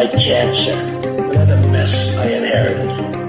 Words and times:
by 0.00 0.06
chance. 0.06 0.74
Another 1.04 1.56
mess 1.68 1.92
I 2.16 2.28
inherited. 2.28 3.19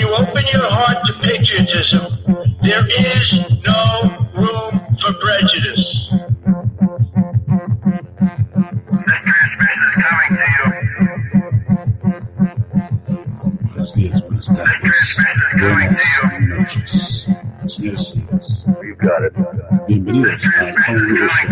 You 0.00 0.08
open 0.14 0.44
your 0.52 0.64
heart 0.64 1.04
to 1.04 1.12
patriotism, 1.20 2.02
there 2.62 2.86
is 2.88 3.38
no 3.66 3.82
room 4.34 4.80
for 5.00 5.12
prejudice. 5.20 5.84
Buenos 13.62 13.94
días, 13.94 14.22
buenas 14.22 14.46
tardes, 14.46 15.16
buenas 15.58 16.22
noches, 16.48 17.26
señores 17.66 18.00
y 18.00 18.20
señores. 18.20 18.66
Bienvenidos 19.86 20.42
a 20.46 20.74
Colin 20.86 21.08
Rivers 21.08 21.32
Show. 21.42 21.50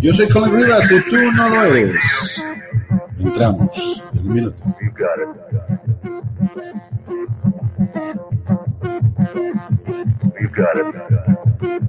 Yo 0.00 0.12
soy 0.14 0.28
Colin 0.30 0.54
Rivas 0.54 0.90
y 0.90 1.00
tú 1.10 1.32
no 1.32 1.48
lo 1.50 1.64
eres. 1.74 2.42
Entramos 3.18 4.02
en 4.30 4.30
un 4.30 4.34
minuto. 4.34 4.64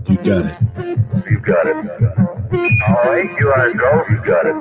You 0.09 0.17
got 0.23 0.45
it. 0.45 0.57
You 1.29 1.39
got 1.39 1.67
it. 1.67 1.75
All 2.87 2.95
right, 3.05 3.29
you 3.39 3.47
are 3.51 3.73
go. 3.73 4.03
You 4.09 4.17
got 4.25 4.45
it. 4.45 4.55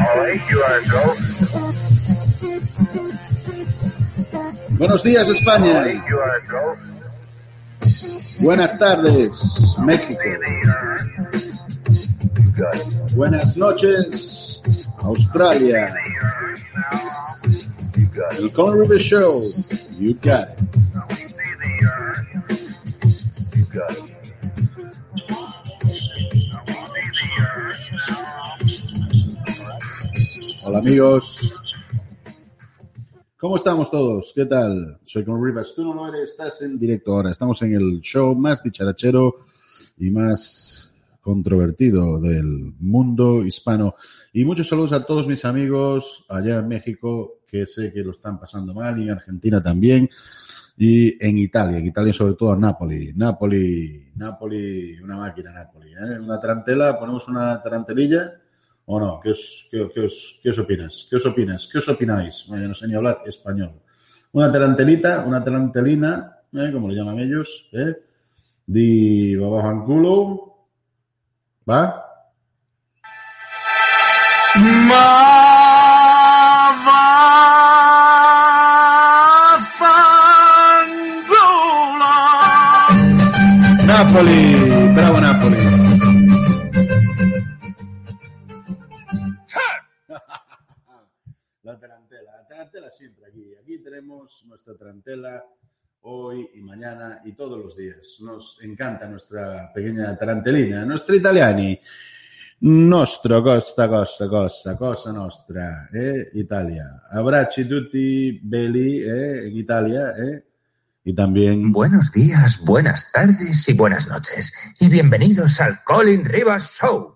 All 0.00 0.16
right, 0.18 0.40
you 0.50 0.62
are 0.62 0.80
go. 0.90 1.14
Buenos 4.78 5.02
días, 5.04 5.26
All 5.26 5.32
España. 5.34 5.74
right, 5.84 6.02
you 6.08 6.18
are 6.20 6.40
go. 6.50 6.76
Buenas 8.40 8.78
tardes, 8.78 9.76
México. 9.78 10.20
Buenas 13.16 13.56
noches, 13.56 14.62
Australia. 14.98 15.92
El 18.38 18.52
Colin 18.52 18.80
Rivers 18.80 19.02
Show. 19.02 19.42
You 19.98 20.14
got 20.22 20.48
it. 20.50 20.68
You 23.56 23.66
got 23.72 23.90
it. 23.90 24.14
Hola 30.64 30.78
amigos. 30.78 31.38
¿Cómo 33.36 33.56
estamos 33.56 33.90
todos? 33.90 34.32
¿Qué 34.34 34.46
tal? 34.46 34.98
Soy 35.04 35.24
Con 35.24 35.44
Rivas. 35.44 35.74
Tú 35.74 35.84
no 35.84 35.92
lo 35.92 36.06
eres, 36.08 36.30
estás 36.30 36.62
en 36.62 36.78
directo 36.78 37.12
ahora. 37.12 37.30
Estamos 37.30 37.60
en 37.62 37.74
el 37.74 38.00
show 38.00 38.34
más 38.34 38.62
dicharachero 38.62 39.40
y 39.98 40.10
más 40.10 40.83
controvertido 41.24 42.20
del 42.20 42.74
mundo 42.78 43.44
hispano. 43.44 43.96
Y 44.32 44.44
muchos 44.44 44.68
saludos 44.68 44.92
a 44.92 45.04
todos 45.04 45.26
mis 45.26 45.44
amigos 45.44 46.24
allá 46.28 46.58
en 46.58 46.68
México, 46.68 47.40
que 47.46 47.66
sé 47.66 47.92
que 47.92 48.04
lo 48.04 48.10
están 48.10 48.38
pasando 48.38 48.74
mal, 48.74 48.98
y 49.00 49.04
en 49.04 49.12
Argentina 49.12 49.62
también, 49.62 50.08
y 50.76 51.24
en 51.24 51.38
Italia, 51.38 51.78
en 51.78 51.86
Italia 51.86 52.12
sobre 52.12 52.34
todo 52.34 52.52
a 52.52 52.56
Napoli. 52.56 53.12
Napoli, 53.14 54.12
Napoli, 54.16 55.00
una 55.00 55.16
máquina 55.16 55.52
Napoli. 55.52 55.92
¿eh? 55.92 56.18
Una 56.20 56.38
tarantela, 56.38 56.98
ponemos 56.98 57.26
una 57.26 57.62
tarantelilla 57.62 58.34
¿O 58.86 59.00
no? 59.00 59.18
¿Qué 59.22 59.30
os, 59.30 59.68
qué, 59.70 59.88
qué 59.94 60.00
os, 60.00 60.40
qué 60.42 60.50
os 60.50 60.58
opinas? 60.58 61.06
¿Qué 61.08 61.16
os 61.16 61.26
opinas? 61.26 61.68
¿Qué 61.72 61.78
os 61.78 61.88
opináis? 61.88 62.44
Bueno, 62.48 62.64
yo 62.64 62.68
no 62.68 62.74
sé 62.74 62.86
ni 62.86 62.94
hablar 62.94 63.22
español. 63.24 63.80
Una 64.32 64.52
tarantelita, 64.52 65.24
una 65.26 65.42
tarantelina, 65.42 66.40
¿eh? 66.52 66.70
como 66.70 66.88
le 66.88 66.96
llaman 66.96 67.18
ellos, 67.20 67.70
¿eh? 67.72 67.96
Di 68.66 69.36
babajanculo. 69.36 70.53
¿Va? 71.66 72.04
Napoli, 83.86 84.54
bravo 84.94 85.20
Napoli. 85.20 85.56
La 91.62 91.78
tarantela, 91.78 92.36
la 92.36 92.46
tarantela 92.46 92.90
siempre 92.90 93.26
aquí. 93.26 93.54
Aquí 93.56 93.78
tenemos 93.78 94.44
nuestra 94.46 94.76
tarantela 94.76 95.42
hoy 96.06 96.50
y 96.54 96.60
mañana 96.60 97.20
y 97.24 97.32
todos 97.32 97.58
los 97.58 97.76
días. 97.76 98.18
Nos 98.20 98.62
encanta 98.62 99.08
nuestra 99.08 99.72
pequeña 99.72 100.16
tarantelina, 100.16 100.84
nuestra 100.84 101.16
italiani. 101.16 101.78
Nostro, 102.60 103.42
costa, 103.42 103.88
cosa, 103.88 104.28
cosa, 104.28 104.76
cosa 104.76 105.12
nostra, 105.12 105.88
eh? 105.92 106.30
Italia. 106.34 107.02
Abbracci 107.10 107.66
tutti 107.66 108.40
belli, 108.42 109.02
eh? 109.02 109.46
En 109.46 109.56
Italia, 109.56 110.14
eh? 110.16 110.44
Y 111.04 111.14
también... 111.14 111.72
Buenos 111.72 112.12
días, 112.12 112.60
buenas 112.64 113.10
tardes 113.12 113.68
y 113.68 113.72
buenas 113.74 114.08
noches. 114.08 114.52
Y 114.80 114.88
bienvenidos 114.88 115.60
al 115.60 115.82
Colin 115.84 116.24
Rivas 116.24 116.78
Show. 116.80 117.14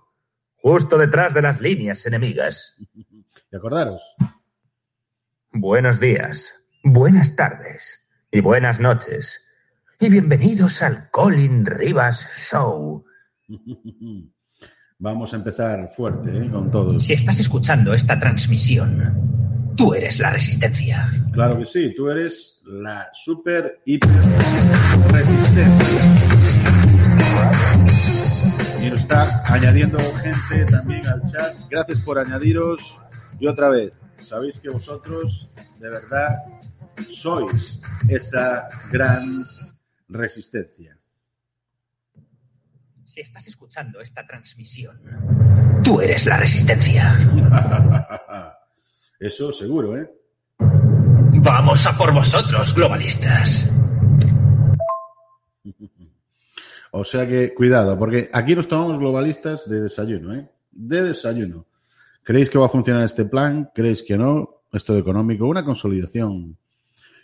Justo 0.57 0.99
detrás 0.99 1.33
de 1.35 1.43
las 1.43 1.61
líneas 1.61 2.05
enemigas. 2.07 2.77
Y 3.51 3.57
acordaros, 3.57 4.03
Buenos 5.53 5.99
días, 5.99 6.53
buenas 6.85 7.35
tardes 7.35 8.08
y 8.31 8.41
buenas 8.41 8.81
noches. 8.81 9.45
Y 9.99 10.09
bienvenidos 10.09 10.83
al 10.83 11.11
Colin 11.11 11.67
Rivas 11.67 12.29
Show. 12.35 13.05
vamos 14.99 15.33
a 15.33 15.37
empezar 15.37 15.89
fuerte, 15.97 16.37
eh? 16.37 16.51
Con 16.51 16.71
todos. 16.71 17.05
Si 17.05 17.13
estás 17.13 17.41
escuchando 17.41 17.93
esta 17.95 18.19
transmisión, 18.19 19.75
tú 19.77 19.95
eres 19.95 20.19
la 20.21 20.31
resistencia. 20.31 21.11
Claro 21.33 21.59
que 21.59 21.67
sí, 21.67 21.95
tú 21.97 22.09
eres 22.11 22.61
la 22.65 23.09
super 23.13 23.81
hiper 23.85 24.11
resistente. 25.13 25.85
añadiendo 29.47 29.99
gente 30.23 30.65
también 30.67 31.07
al 31.07 31.23
chat. 31.31 31.57
Gracias 31.71 32.03
por 32.03 32.19
añadiros. 32.19 32.99
Y 33.41 33.47
otra 33.47 33.69
vez, 33.69 34.03
sabéis 34.19 34.61
que 34.61 34.69
vosotros 34.69 35.49
de 35.79 35.89
verdad 35.89 36.37
sois 37.03 37.81
esa 38.09 38.69
gran 38.91 39.25
resistencia. 40.09 40.97
Si 43.05 43.21
estás 43.21 43.49
escuchando 43.49 44.01
esta 44.01 44.27
transmisión, 44.27 45.01
tú 45.83 46.01
eres 46.01 46.27
la 46.27 46.37
resistencia. 46.37 47.19
Eso 49.21 49.53
seguro, 49.53 49.97
¿eh? 49.97 50.11
Vamos 51.41 51.87
a 51.87 51.97
por 51.97 52.13
vosotros, 52.13 52.75
globalistas. 52.75 53.69
O 56.91 57.05
sea 57.05 57.29
que, 57.29 57.53
cuidado, 57.55 57.99
porque 57.99 58.31
aquí 58.33 58.55
nos 58.55 58.67
tomamos 58.67 58.99
globalistas 58.99 59.69
de 59.69 59.83
desayuno, 59.83 60.35
¿eh? 60.35 60.49
De 60.71 61.03
desayuno. 61.03 61.67
¿Creéis 62.23 62.51
que 62.51 62.59
va 62.59 62.67
a 62.67 62.71
funcionar 62.71 63.05
este 63.05 63.25
plan? 63.25 63.71
¿Creéis 63.75 64.03
que 64.03 64.17
no? 64.17 64.63
Esto 64.73 64.93
de 64.93 65.01
económico, 65.01 65.47
una 65.47 65.65
consolidación 65.65 66.58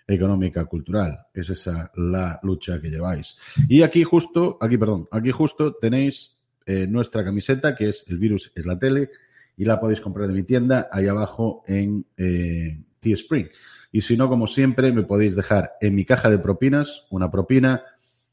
económica 0.06 0.65
cultural. 0.67 1.27
Es 1.33 1.51
esa 1.51 1.91
la 1.97 2.39
lucha 2.43 2.81
que 2.81 2.91
lleváis. 2.91 3.37
Y 3.69 3.83
aquí 3.83 4.05
justo, 4.05 4.59
aquí 4.61 4.77
perdón, 4.77 5.09
aquí 5.11 5.31
justo 5.31 5.75
tenéis 5.75 6.37
eh, 6.67 6.87
nuestra 6.87 7.25
camiseta, 7.25 7.75
que 7.75 7.91
es 7.91 8.05
El 8.09 8.19
virus 8.19 8.53
es 8.55 8.67
la 8.67 8.79
tele, 8.79 9.11
y 9.56 9.65
la 9.65 9.81
podéis 9.81 10.01
comprar 10.01 10.29
de 10.29 10.35
mi 10.35 10.43
tienda 10.43 10.89
ahí 10.91 11.06
abajo 11.06 11.62
en 11.67 12.05
eh, 12.17 12.81
T-Spring. 13.01 13.49
Y 13.93 14.01
si 14.01 14.17
no, 14.17 14.29
como 14.29 14.47
siempre, 14.47 14.93
me 14.93 15.05
podéis 15.05 15.37
dejar 15.37 15.73
en 15.81 15.95
mi 15.95 16.05
caja 16.05 16.29
de 16.31 16.39
propinas 16.39 17.07
una 17.11 17.31
propina 17.31 17.85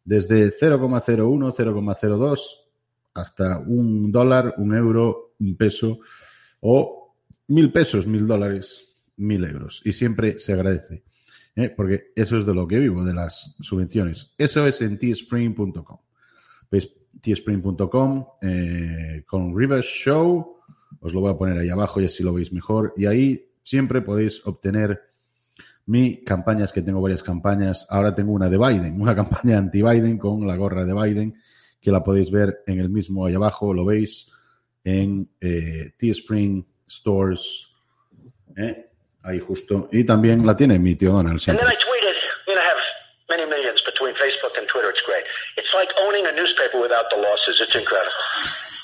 desde 0.03 0.50
0,01, 0.50 1.53
0,02 1.53 2.39
hasta 3.13 3.59
un 3.59 4.12
dólar, 4.12 4.56
un 4.57 4.75
euro, 4.75 5.33
un 5.39 5.56
peso 5.57 6.00
o 6.62 7.15
mil 7.47 7.71
pesos, 7.71 8.07
mil 8.07 8.25
dólares, 8.25 8.95
mil 9.17 9.44
euros. 9.44 9.81
Y 9.85 9.91
siempre 9.91 10.39
se 10.39 10.53
agradece, 10.53 11.03
¿eh? 11.56 11.69
porque 11.69 12.12
eso 12.15 12.38
es 12.38 12.45
de 12.45 12.53
lo 12.53 12.68
que 12.68 12.80
vivo, 12.80 13.03
de 13.03 13.13
las 13.13 13.56
subvenciones. 13.59 14.33
Eso 14.38 14.65
es 14.65 14.81
en 14.81 14.98
teespring.com. 14.98 15.98
¿Veis? 16.69 16.89
teespring.com 17.21 18.25
eh, 18.42 19.24
con 19.25 19.57
Rivers 19.57 19.86
Show. 19.86 20.57
Os 21.00 21.13
lo 21.13 21.21
voy 21.21 21.31
a 21.31 21.38
poner 21.38 21.57
ahí 21.57 21.69
abajo 21.69 22.01
y 22.01 22.06
así 22.06 22.24
lo 22.24 22.33
veis 22.33 22.53
mejor. 22.53 22.94
Y 22.98 23.06
ahí 23.06 23.51
siempre 23.62 24.01
podéis 24.01 24.45
obtener 24.45 25.00
mi 25.86 26.24
campañas, 26.24 26.71
que 26.71 26.81
tengo 26.81 27.01
varias 27.01 27.24
campañas. 27.24 27.86
Ahora 27.89 28.15
tengo 28.15 28.31
una 28.31 28.50
de 28.50 28.57
Biden, 28.57 29.01
una 29.01 29.15
campaña 29.21 29.57
anti-Biden 29.57 30.18
con 30.18 30.48
la 30.48 30.56
gorra 30.56 30.86
de 30.86 30.94
Biden, 30.94 31.36
que 31.80 31.92
la 31.92 32.03
podéis 32.03 32.31
ver 32.31 32.63
en 32.68 32.80
el 32.80 32.89
mismo 32.89 33.25
ahí 33.25 33.36
abajo, 33.36 33.74
lo 33.74 33.86
veis 33.86 34.30
en 34.83 35.30
eh, 35.39 35.94
Stores, 36.88 37.71
¿eh? 38.57 38.90
Ahí 39.23 39.39
justo. 39.39 39.89
Y 39.91 40.03
también 40.03 40.45
la 40.45 40.56
tiene 40.56 40.79
mi 40.79 40.95
tío 40.95 41.13
Donald. 41.13 41.39
Siempre. 41.39 41.65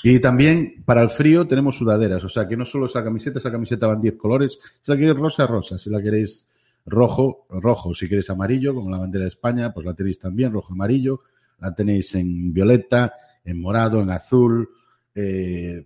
Y 0.02 0.20
también 0.20 0.82
para 0.84 1.02
el 1.02 1.10
frío 1.10 1.46
tenemos 1.46 1.76
sudaderas, 1.76 2.22
o 2.24 2.28
sea 2.28 2.46
que 2.46 2.56
no 2.56 2.64
solo 2.64 2.86
esa 2.86 3.02
camiseta, 3.02 3.38
esa 3.40 3.50
camiseta 3.50 3.86
van 3.86 4.00
10 4.00 4.16
colores. 4.16 4.58
Si 4.82 4.90
la 4.90 4.96
queréis 4.96 5.16
rosa, 5.16 5.46
rosa. 5.46 5.78
Si 5.78 5.90
la 5.90 6.00
queréis 6.00 6.46
rojo, 6.86 7.46
rojo. 7.50 7.94
Si 7.94 8.08
queréis 8.08 8.30
amarillo, 8.30 8.74
como 8.74 8.90
la 8.90 8.98
bandera 8.98 9.24
de 9.24 9.28
España, 9.28 9.72
pues 9.72 9.84
la 9.84 9.94
tenéis 9.94 10.18
también, 10.18 10.52
rojo, 10.52 10.72
amarillo. 10.72 11.22
La 11.58 11.74
tenéis 11.74 12.14
en 12.14 12.52
violeta, 12.52 13.14
en 13.44 13.60
morado, 13.60 14.00
en 14.00 14.10
azul, 14.10 14.68
eh, 15.14 15.84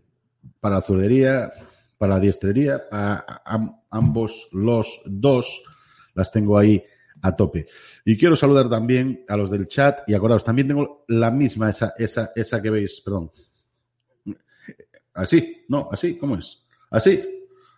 para 0.61 0.77
azulería, 0.77 1.51
para 2.03 2.15
la 2.15 2.21
diestrería, 2.21 2.89
para 2.91 3.43
am- 3.45 3.77
ambos 3.89 4.49
los 4.51 5.03
dos. 5.05 5.47
Las 6.15 6.33
tengo 6.33 6.59
ahí 6.59 6.83
a 7.21 7.37
tope. 7.37 7.69
Y 8.05 8.19
quiero 8.19 8.35
saludar 8.35 8.69
también 8.69 9.25
a 9.29 9.37
los 9.37 9.49
del 9.49 9.69
chat 9.69 10.01
y 10.09 10.15
acordaos, 10.15 10.43
también 10.43 10.67
tengo 10.67 11.05
la 11.07 11.31
misma, 11.31 11.71
esa, 11.71 11.95
esa, 11.97 12.33
esa 12.35 12.61
que 12.61 12.71
veis, 12.71 13.01
perdón. 13.03 13.31
Así, 15.15 15.65
no, 15.69 15.91
así, 15.93 16.17
¿cómo 16.17 16.35
es? 16.39 16.65
Así, 16.91 17.23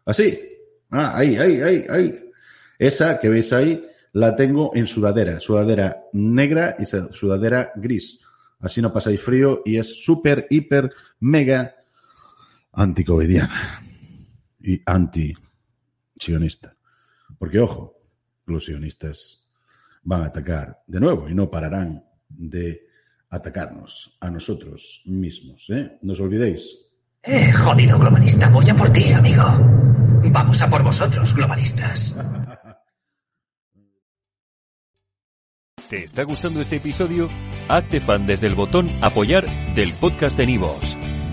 así. 0.06 0.40
Ah, 0.88 1.12
ahí, 1.18 1.36
ahí, 1.36 1.60
ahí, 1.60 1.84
ahí. 1.90 2.30
Esa 2.78 3.20
que 3.20 3.28
veis 3.28 3.52
ahí 3.52 3.86
la 4.14 4.34
tengo 4.34 4.74
en 4.74 4.86
sudadera, 4.86 5.38
sudadera 5.38 6.04
negra 6.14 6.76
y 6.78 6.86
sudadera 6.86 7.72
gris. 7.76 8.22
Así 8.58 8.80
no 8.80 8.90
pasáis 8.90 9.20
frío 9.20 9.60
y 9.66 9.76
es 9.76 10.02
súper, 10.02 10.46
hiper, 10.48 10.90
mega 11.20 11.76
anticovidiana 12.72 13.82
y 14.64 14.80
anti-sionista. 14.86 16.74
Porque, 17.38 17.60
ojo, 17.60 17.94
los 18.46 18.64
sionistas 18.64 19.46
van 20.02 20.22
a 20.22 20.26
atacar 20.26 20.82
de 20.86 21.00
nuevo 21.00 21.28
y 21.28 21.34
no 21.34 21.50
pararán 21.50 22.04
de 22.28 22.86
atacarnos 23.30 24.16
a 24.20 24.30
nosotros 24.30 25.02
mismos. 25.06 25.68
¿eh? 25.70 25.98
No 26.02 26.12
os 26.12 26.20
olvidéis, 26.20 26.80
Eh, 27.22 27.50
jodido 27.52 27.98
globalista, 27.98 28.50
voy 28.50 28.68
a 28.68 28.74
por 28.74 28.90
ti, 28.90 29.12
amigo. 29.12 29.44
Vamos 30.30 30.60
a 30.62 30.68
por 30.68 30.82
vosotros, 30.82 31.34
globalistas. 31.34 32.14
¿Te 35.88 36.04
está 36.04 36.24
gustando 36.24 36.60
este 36.60 36.76
episodio? 36.76 37.28
Hazte 37.68 38.00
fan 38.00 38.26
desde 38.26 38.46
el 38.46 38.54
botón 38.54 38.90
Apoyar 39.02 39.44
del 39.74 39.92
podcast 39.94 40.36
de 40.36 40.46
Nivos. 40.46 40.96